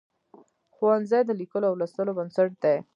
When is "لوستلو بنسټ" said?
1.79-2.49